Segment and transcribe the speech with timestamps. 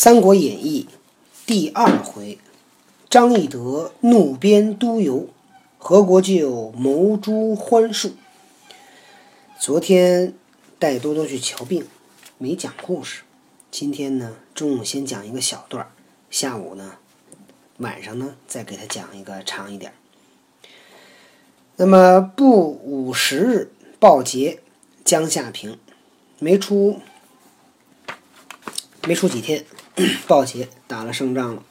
[0.00, 0.86] 三国演义》
[1.44, 2.38] 第二回，
[3.10, 5.26] 张翼德怒鞭督邮，
[5.76, 8.12] 何国舅谋诛欢树。
[9.58, 10.34] 昨天
[10.78, 11.84] 带多多去瞧病，
[12.38, 13.22] 没讲故事。
[13.72, 15.90] 今天呢，中午先讲一个小段儿，
[16.30, 16.98] 下午呢，
[17.78, 19.92] 晚上呢再给他讲一个长一点。
[21.74, 24.60] 那么不五十日，报捷
[25.04, 25.76] 江夏平，
[26.38, 27.00] 没出
[29.08, 29.64] 没出几天，
[30.26, 31.62] 鲍捷打了胜仗了，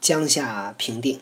[0.00, 1.20] 江夏平定。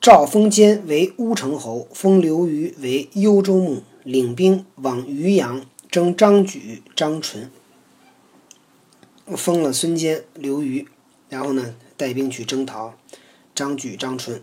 [0.00, 7.50] 赵封坚为乌程侯，封刘虞为幽州牧，领兵往渔阳征张举、张纯。
[9.36, 10.86] 封了孙坚、刘虞，
[11.28, 12.94] 然后呢，带兵去征讨
[13.52, 14.40] 张举、张纯。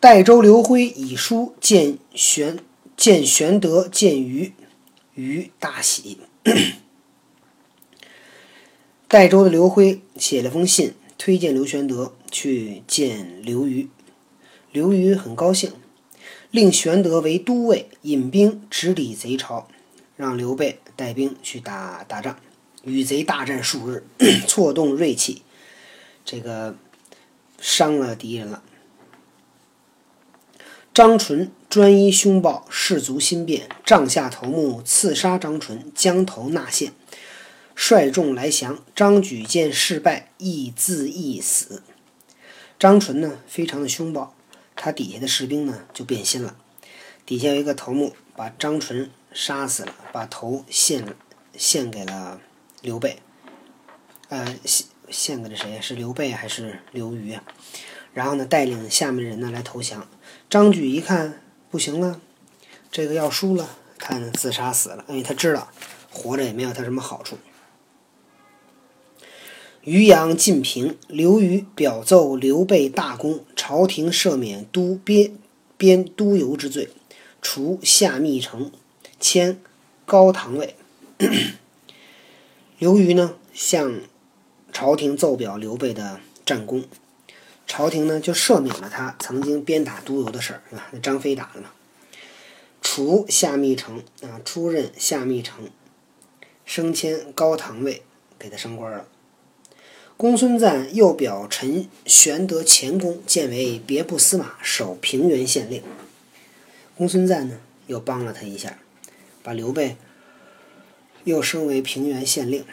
[0.00, 2.58] 代州刘辉以书见玄
[2.96, 4.52] 见玄德见虞，
[5.14, 6.18] 于大喜。
[9.08, 13.90] 代州的刘辉写了封信，推荐刘玄德去见刘虞。
[14.70, 15.72] 刘虞很高兴，
[16.50, 19.68] 令玄德为都尉，引兵直抵贼巢，
[20.16, 22.38] 让刘备带兵去打打仗，
[22.84, 24.06] 与贼大战数日，
[24.48, 25.42] 挫动锐气，
[26.24, 26.74] 这个
[27.60, 28.62] 伤了敌人了。
[30.94, 36.92] 张纯专一凶暴，士卒心变，帐下头目刺杀张纯，将头纳献，
[37.74, 38.78] 率众来降。
[38.94, 41.82] 张举见事败，亦自缢死。
[42.78, 44.34] 张纯呢，非常的凶暴，
[44.76, 46.56] 他底下的士兵呢就变心了。
[47.24, 51.16] 底下有一个头目把张纯杀死了，把头献
[51.56, 52.38] 献给了
[52.82, 53.16] 刘备。
[54.28, 55.80] 呃，献献给了谁？
[55.80, 57.42] 是刘备还是刘虞啊？
[58.14, 60.06] 然后呢，带领下面人呢来投降。
[60.50, 62.20] 张举一看不行了，
[62.90, 65.68] 这个要输了，他呢自杀死了，因为他知道
[66.10, 67.38] 活着也没有他什么好处。
[69.84, 75.36] 渔阳晋平，刘虞表奏刘备大功，朝廷赦免都边
[75.76, 76.90] 边督邮之罪，
[77.40, 78.70] 除下密城，
[79.18, 79.58] 迁
[80.04, 80.76] 高堂尉。
[82.78, 84.00] 刘虞呢向
[84.72, 86.84] 朝廷奏表刘备的战功。
[87.74, 90.88] 朝廷呢就赦免了他曾经鞭打督邮的事儿，是吧？
[90.92, 91.70] 那张飞打的嘛。
[92.82, 95.70] 除夏密城啊，出任夏密城，
[96.66, 98.02] 升迁高堂尉，
[98.38, 99.08] 给他升官了。
[100.18, 105.82] 公孙瓒又表陈玄德前功，建为别部司马，守平原县令。
[106.94, 108.76] 公孙瓒呢又帮了他一下，
[109.42, 109.96] 把刘备
[111.24, 112.66] 又升为平原县令。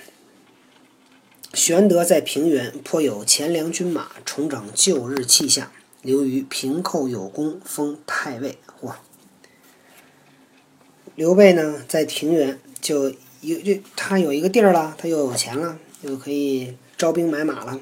[1.54, 5.72] 玄德在平原颇有钱粮军马，重整旧日气象。
[6.04, 8.60] 刘虞平寇有功，封太尉。
[8.80, 8.94] 嚯！
[11.16, 17.82] 刘备呢，在平原就有就他有一个地儿了，他又有钱了，又可以招兵买马了，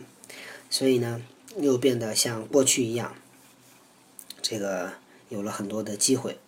[0.70, 1.22] 所以呢，
[1.58, 3.16] 又变得像过去一样，
[4.42, 4.94] 这个
[5.28, 6.40] 有了很多的机会。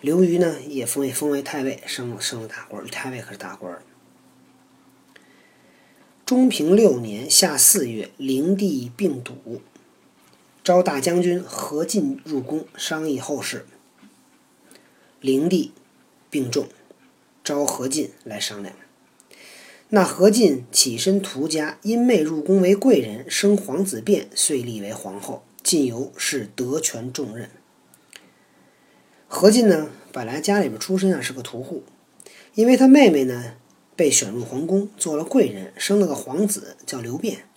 [0.00, 3.82] 刘虞呢，也封为封为太尉，升了升了大官太尉可是大官儿。
[6.28, 9.62] 中平六年夏四月，灵帝病笃，
[10.62, 13.64] 召大将军何进入宫商议后事。
[15.22, 15.72] 灵帝
[16.28, 16.68] 病重，
[17.42, 18.74] 召何进来商量。
[19.88, 25.46] 那何进起身屠家，因妹入宫为贵人，生皇子辩，遂立为皇后。
[25.62, 27.48] 进由是得权重任。
[29.26, 31.84] 何进呢，本来家里边出身啊是个屠户，
[32.54, 33.54] 因为他妹妹呢。
[33.98, 37.48] 被选入皇宫，做了贵人，生了个皇子，叫刘辩，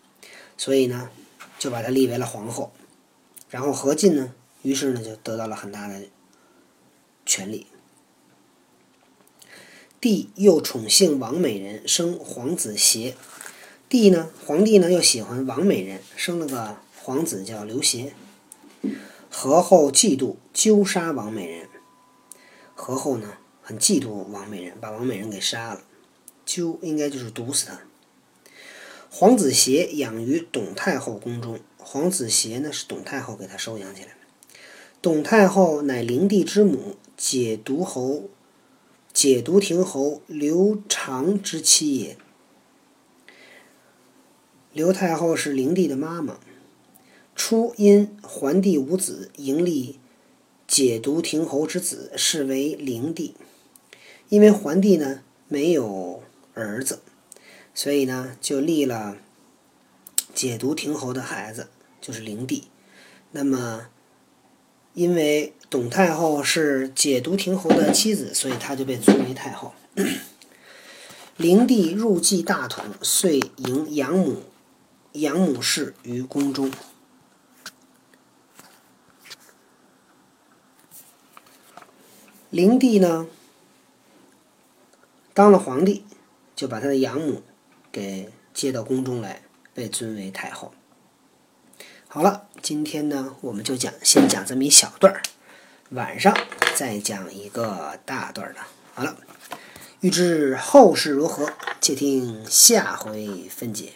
[0.58, 1.12] 所以呢，
[1.60, 2.74] 就把他立为了皇后。
[3.52, 6.02] 然后何进呢，于是呢，就得到了很大的
[7.28, 7.68] 权力。
[10.00, 13.16] 帝又宠幸王美人，生皇子协。
[13.88, 18.14] 帝呢，皇帝呢又喜欢王美人，生了个皇子叫刘协。
[19.30, 21.70] 何后嫉妒，揪杀王美人。
[22.74, 25.84] 何后呢，很嫉妒王美人，把王美人给杀了。
[26.54, 27.82] 就应该就是毒死他。
[29.10, 34.16] 皇子协养于董太后宫中，皇子协呢是董太后给他收养起来的。
[35.02, 38.30] 董太后乃灵帝之母，解毒侯、
[39.14, 42.18] 解毒亭侯刘长之妻也。
[44.74, 46.40] 刘太后是灵帝的妈妈。
[47.34, 50.00] 初因桓帝无子，迎立
[50.68, 53.36] 解毒亭侯之子，是为灵帝。
[54.30, 56.24] 因为桓帝呢没有。
[56.54, 57.02] 儿子，
[57.74, 59.18] 所以呢，就立了
[60.34, 61.70] 解毒亭侯的孩子，
[62.00, 62.68] 就是灵帝。
[63.32, 63.88] 那么，
[64.94, 69.74] 因为董太后是解毒亭侯的妻子，所以她就被尊为太后。
[71.38, 74.44] 灵帝入继大统，遂迎养母
[75.14, 76.72] 养母氏于宫中。
[82.50, 83.28] 灵帝呢，
[85.34, 86.04] 当了皇帝，
[86.62, 87.42] 就把他的养母
[87.92, 89.42] 给接到宫中来，
[89.74, 90.72] 被尊为太后。
[92.08, 95.24] 好了，今天呢，我们就讲，先讲这么一小段儿，
[95.90, 96.38] 晚上
[96.76, 98.60] 再讲一个大段儿的。
[98.94, 99.18] 好了，
[100.02, 103.94] 欲知后事如何，且听下回分解。